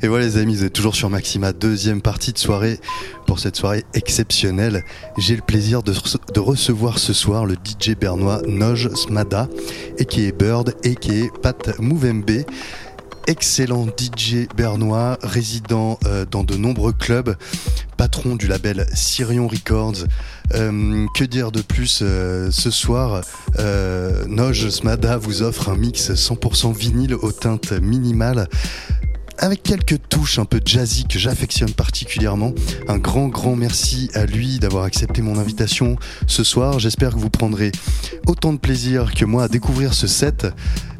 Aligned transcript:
Et 0.00 0.06
voilà 0.06 0.26
les 0.26 0.36
amis, 0.36 0.54
vous 0.54 0.64
êtes 0.64 0.72
toujours 0.72 0.94
sur 0.94 1.10
Maxima, 1.10 1.52
deuxième 1.52 2.00
partie 2.00 2.32
de 2.32 2.38
soirée. 2.38 2.78
Pour 3.26 3.40
cette 3.40 3.56
soirée 3.56 3.84
exceptionnelle, 3.94 4.84
j'ai 5.16 5.34
le 5.34 5.42
plaisir 5.42 5.82
de, 5.82 5.92
recevoir 6.38 7.00
ce 7.00 7.12
soir 7.12 7.44
le 7.44 7.54
DJ 7.54 7.96
bernois 7.96 8.40
Noj 8.46 8.90
Smada, 8.94 9.48
et 9.98 10.04
qui 10.04 10.24
est 10.26 10.32
Bird, 10.32 10.76
et 10.84 10.94
qui 10.94 11.22
est 11.22 11.36
Pat 11.42 11.80
Mouvembe. 11.80 12.44
Excellent 13.26 13.86
DJ 13.86 14.46
bernois, 14.56 15.18
résident 15.20 15.98
euh, 16.06 16.24
dans 16.24 16.44
de 16.44 16.56
nombreux 16.56 16.92
clubs, 16.92 17.36
patron 17.96 18.36
du 18.36 18.46
label 18.46 18.86
Sirion 18.94 19.48
Records. 19.48 20.04
Euh, 20.54 21.06
que 21.14 21.24
dire 21.24 21.50
de 21.50 21.60
plus 21.60 22.00
euh, 22.00 22.50
ce 22.50 22.70
soir 22.70 23.20
Noj 24.28 24.70
Smada 24.70 25.18
vous 25.18 25.42
offre 25.42 25.68
un 25.68 25.76
mix 25.76 26.12
100% 26.12 26.74
vinyle 26.74 27.14
aux 27.16 27.32
teintes 27.32 27.72
minimales 27.72 28.48
avec 29.38 29.62
quelques 29.62 30.08
touches 30.08 30.38
un 30.38 30.44
peu 30.44 30.60
jazzy 30.64 31.06
que 31.06 31.18
j'affectionne 31.18 31.72
particulièrement. 31.72 32.52
Un 32.88 32.98
grand, 32.98 33.28
grand 33.28 33.56
merci 33.56 34.10
à 34.14 34.26
lui 34.26 34.58
d'avoir 34.58 34.84
accepté 34.84 35.22
mon 35.22 35.38
invitation 35.38 35.96
ce 36.26 36.44
soir. 36.44 36.78
J'espère 36.78 37.12
que 37.12 37.18
vous 37.18 37.30
prendrez 37.30 37.72
autant 38.26 38.52
de 38.52 38.58
plaisir 38.58 39.14
que 39.14 39.24
moi 39.24 39.44
à 39.44 39.48
découvrir 39.48 39.94
ce 39.94 40.06
set 40.06 40.46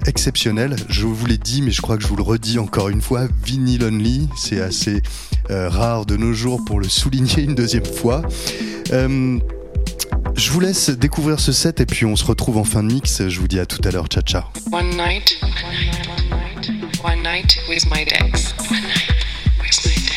exceptionnel. 0.07 0.77
Je 0.89 1.07
vous 1.07 1.27
l'ai 1.27 1.39
dit, 1.39 1.63
mais 1.63 1.71
je 1.71 1.83
crois 1.83 1.97
que 1.97 2.03
je 2.03 2.09
vous 2.09 2.17
le 2.17 2.23
redis 2.23 2.59
encore 2.59 2.89
une 2.89 3.03
fois, 3.03 3.27
vinyl 3.45 3.85
only. 3.85 4.29
C'est 4.37 4.61
assez 4.61 5.03
euh, 5.51 5.69
rare 5.69 6.07
de 6.07 6.17
nos 6.17 6.33
jours 6.33 6.65
pour 6.65 6.81
le 6.81 6.89
souligner 6.89 7.43
une 7.43 7.55
deuxième 7.55 7.85
fois. 7.85 8.23
Euh, 8.93 9.39
je 10.35 10.51
vous 10.51 10.61
laisse 10.61 10.91
découvrir 10.91 11.41
ce 11.41 11.53
set 11.53 11.81
et 11.81 11.87
puis 11.87 12.07
on 12.07 12.15
se 12.15 12.25
retrouve 12.25 12.59
en 12.59 12.65
fin 12.65 12.83
de 12.83 12.93
mix. 12.93 13.29
Je 13.29 13.41
vous 13.41 13.49
dis 13.49 13.59
à 13.59 13.67
tout 13.67 13.81
à 13.85 13.91
l'heure. 13.91 14.07
Ciao, 14.07 14.23
ciao. 14.23 14.45
With 17.69 17.89
my 17.89 18.05
Dex. 18.05 18.53
One 18.71 18.83
night. 18.83 20.08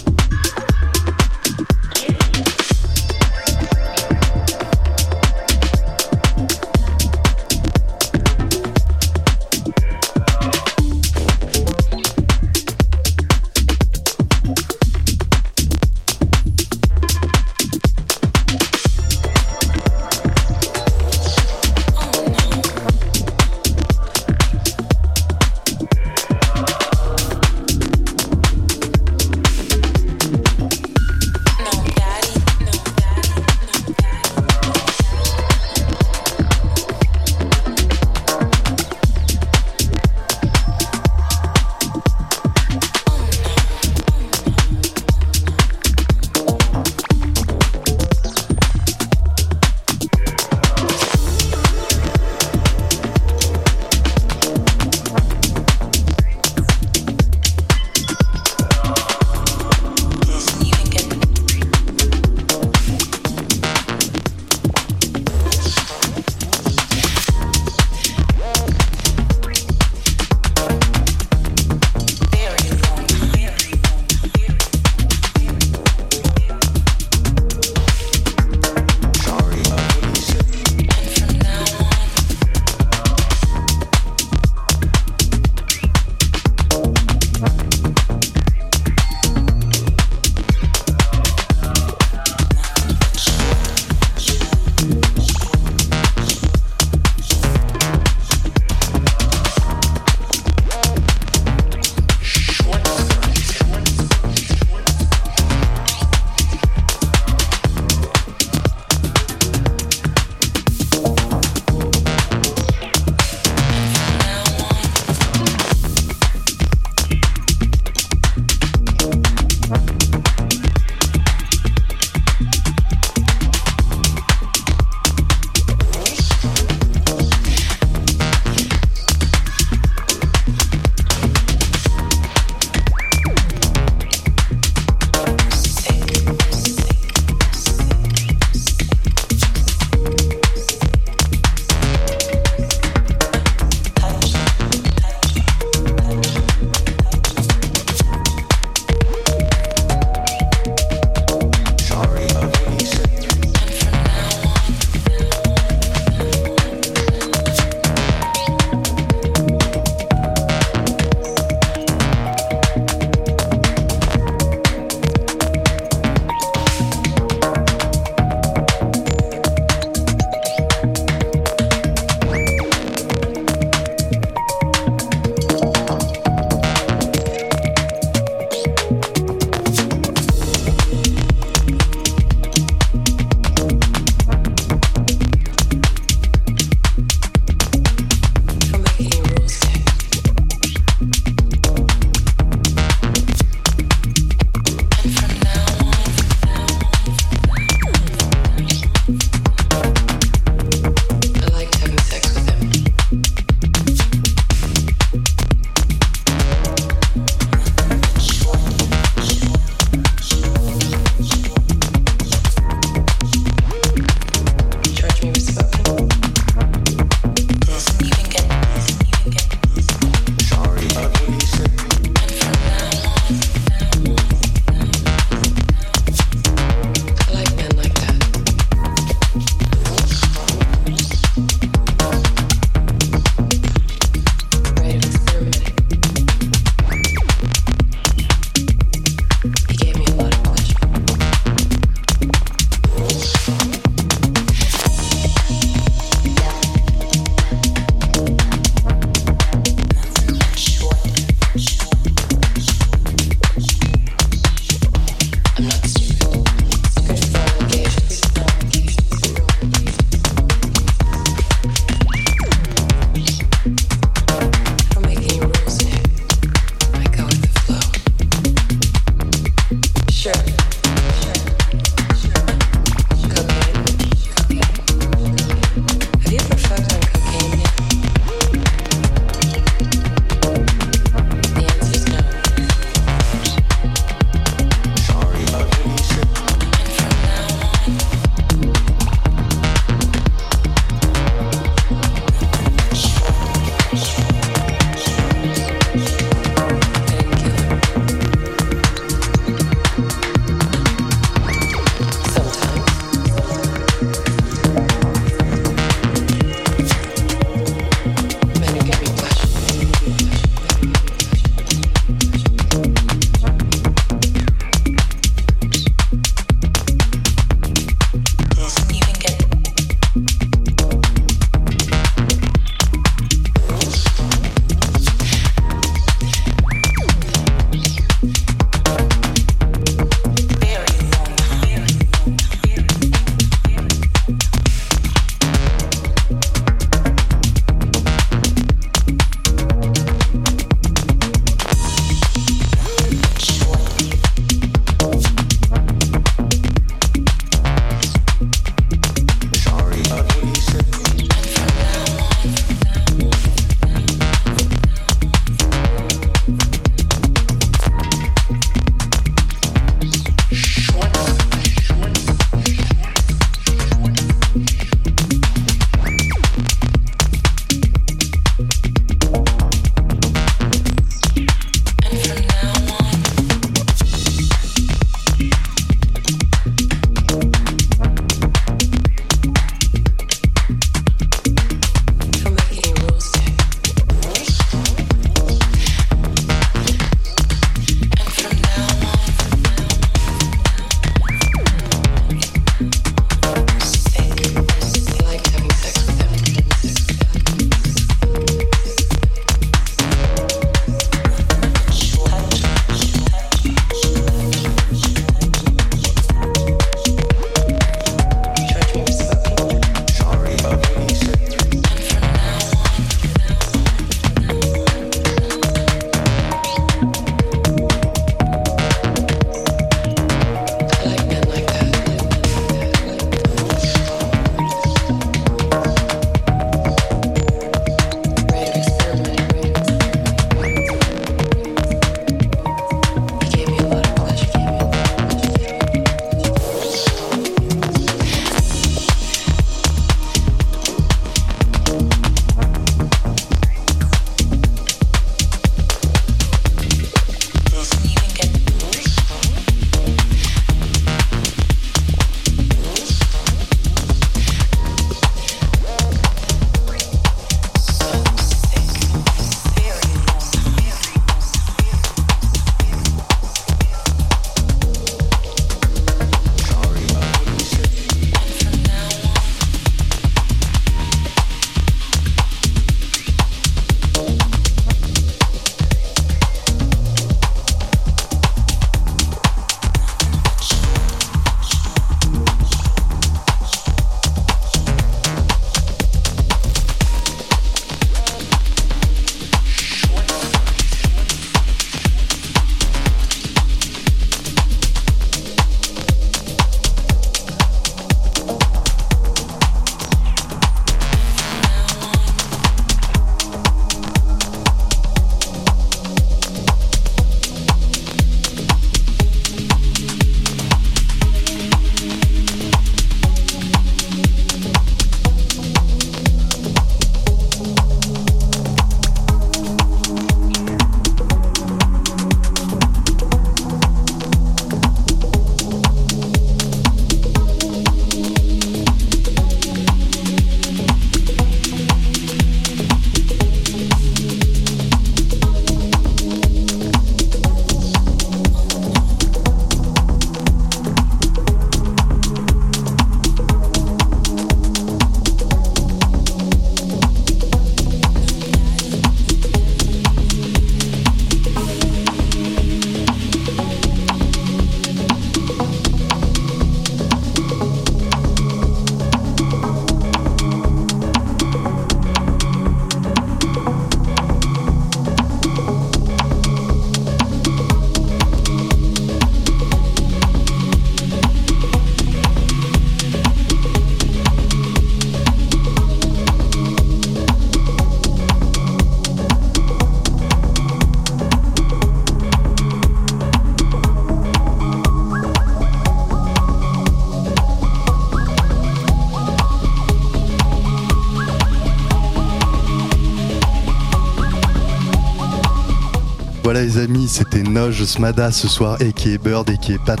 Voilà 596.50 596.62
les 596.62 596.78
amis, 596.78 597.08
c'était 597.08 597.42
Noj 597.42 597.84
Smada 597.84 598.32
ce 598.32 598.48
soir, 598.48 598.80
et 598.80 598.94
qui 598.94 599.10
est 599.10 599.22
Bird, 599.22 599.50
et 599.50 599.58
qui 599.58 599.74
est 599.74 599.84
Pat 599.84 600.00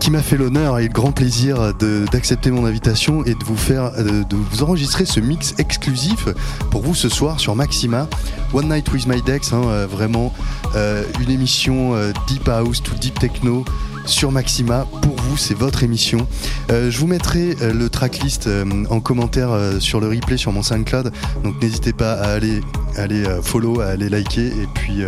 qui 0.00 0.10
m'a 0.10 0.22
fait 0.22 0.38
l'honneur 0.38 0.78
et 0.78 0.84
le 0.84 0.88
grand 0.88 1.12
plaisir 1.12 1.74
d'accepter 2.10 2.50
mon 2.50 2.64
invitation 2.64 3.22
et 3.22 3.34
de 3.34 3.44
vous 3.44 3.56
faire, 3.58 3.92
de 3.92 4.34
vous 4.34 4.62
enregistrer 4.62 5.04
ce 5.04 5.20
mix 5.20 5.54
exclusif 5.58 6.28
pour 6.70 6.80
vous 6.80 6.94
ce 6.94 7.10
soir 7.10 7.38
sur 7.38 7.54
Maxima. 7.54 8.08
One 8.54 8.70
Night 8.70 8.90
with 8.94 9.06
My 9.06 9.20
Dex, 9.20 9.52
hein, 9.52 9.64
euh, 9.66 9.86
vraiment 9.86 10.32
euh, 10.74 11.04
une 11.20 11.30
émission 11.30 11.94
euh, 11.94 12.12
Deep 12.26 12.48
House 12.48 12.82
to 12.82 12.94
Deep 12.94 13.18
Techno 13.18 13.62
sur 14.06 14.32
Maxima. 14.32 14.86
Pour 15.02 15.16
vous, 15.16 15.36
c'est 15.36 15.54
votre 15.54 15.82
émission. 15.82 16.26
Euh, 16.70 16.90
je 16.90 16.98
vous 16.98 17.06
mettrai 17.06 17.56
euh, 17.62 17.72
le 17.72 17.88
tracklist 17.88 18.46
euh, 18.46 18.64
en 18.90 19.00
commentaire 19.00 19.50
sur 19.80 20.00
le 20.00 20.08
replay 20.08 20.36
sur 20.36 20.52
mon 20.52 20.62
SoundCloud. 20.62 21.12
Donc 21.42 21.60
n'hésitez 21.62 21.92
pas 21.92 22.12
à 22.12 22.32
aller, 22.32 22.60
aller 22.96 23.24
follow, 23.42 23.80
à 23.80 23.86
aller 23.86 24.08
liker. 24.08 24.46
Et 24.46 24.68
puis, 24.74 25.04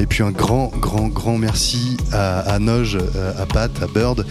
et 0.00 0.06
puis 0.06 0.22
un 0.22 0.30
grand, 0.30 0.72
grand, 0.78 1.08
grand 1.08 1.38
merci 1.38 1.96
à, 2.12 2.40
à 2.40 2.58
Noj, 2.58 2.96
euh, 2.96 3.32
à 3.40 3.46
Pat, 3.46 3.70
à 3.82 3.86
Bird 3.86 4.26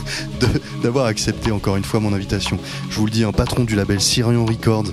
d'avoir 0.82 1.06
accepté 1.06 1.50
encore 1.50 1.76
une 1.76 1.84
fois 1.84 2.00
mon 2.00 2.12
invitation. 2.12 2.58
Je 2.90 2.98
vous 2.98 3.06
le 3.06 3.10
dis, 3.10 3.24
un 3.24 3.32
patron 3.32 3.64
du 3.64 3.74
label 3.74 4.00
Sirion 4.00 4.46
Records. 4.46 4.92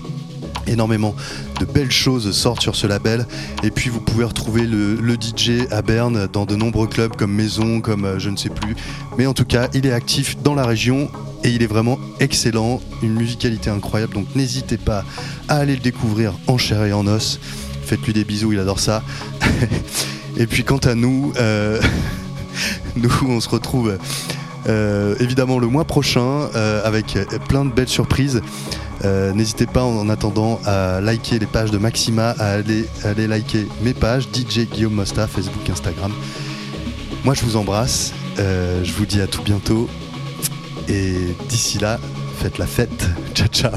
Énormément 0.68 1.16
de 1.60 1.66
belles 1.66 1.92
choses 1.92 2.32
sortent 2.32 2.62
sur 2.62 2.76
ce 2.76 2.88
label 2.88 3.26
et 3.64 3.72
puis 3.72 3.90
vous 3.90 4.00
pouvez 4.00 4.24
retrouver 4.24 4.66
le, 4.66 4.98
DJ 5.14 5.68
à 5.72 5.82
Berne 5.82 6.28
dans 6.32 6.46
de 6.46 6.56
nombreux 6.56 6.88
clubs 6.88 7.16
comme 7.16 7.34
Maison, 7.34 7.82
comme 7.82 8.06
euh, 8.06 8.20
je 8.20 8.30
ne 8.30 8.38
sais 8.38 8.50
plus. 8.50 8.76
Mais 9.18 9.28
en 9.28 9.34
tout 9.34 9.46
cas, 9.46 9.68
il 9.74 9.86
est 9.86 9.92
actif 9.92 10.38
dans 10.42 10.56
la 10.56 10.66
région 10.66 11.10
et 11.44 11.50
il 11.50 11.62
est 11.62 11.68
vraiment 11.68 12.00
excellent, 12.20 12.82
une 13.02 13.14
musicalité 13.14 13.70
incroyable. 13.70 14.14
Donc 14.14 14.28
n'hésitez 14.36 14.78
pas 14.78 15.04
à 15.48 15.58
aller 15.58 15.76
le 15.76 15.82
découvrir 15.82 16.34
en 16.48 16.58
chair 16.58 16.84
et 16.86 16.94
en 16.94 17.06
os. 17.08 17.40
Faites-lui 17.86 18.14
des 18.14 18.24
bisous, 18.24 18.54
il 18.54 18.60
adore 18.60 18.80
ça. 18.80 19.04
et 20.38 20.48
puis 20.48 20.64
quant 20.64 20.78
à 20.78 20.96
nous, 20.96 21.34
euh, 21.38 21.82
nous 22.96 23.12
on 23.28 23.40
se 23.40 23.50
retrouve 23.50 23.98
euh, 24.68 25.16
évidemment 25.20 25.60
le 25.60 25.68
mois 25.68 25.86
prochain 25.86 26.50
euh, 26.56 26.82
avec 26.84 27.18
plein 27.48 27.66
de 27.66 27.72
belles 27.72 27.90
surprises. 27.90 28.42
Euh, 29.04 29.34
N'hésitez 29.34 29.66
pas 29.66 29.84
en 29.84 30.10
attendant 30.10 30.60
à 30.66 31.02
liker 31.02 31.40
les 31.40 31.46
pages 31.46 31.72
de 31.72 31.78
Maxima, 31.78 32.30
à 32.40 32.54
aller, 32.54 32.88
liker 33.28 33.68
mes 33.82 33.94
pages, 33.94 34.28
DJ 34.34 34.68
Guillaume 34.72 34.94
Mosta, 34.94 35.28
Facebook, 35.28 35.70
Instagram. 35.70 36.12
Moi 37.26 37.34
je 37.34 37.44
vous 37.44 37.56
embrasse, 37.56 38.14
je 38.38 38.92
vous 38.94 39.06
dis 39.06 39.22
à 39.22 39.28
tout 39.28 39.42
bientôt 39.42 39.90
et 40.88 41.36
d'ici 41.50 41.80
là, 41.80 42.00
faites 42.40 42.58
la 42.58 42.68
fête. 42.68 43.08
Ciao 43.34 43.48
ciao 43.48 43.72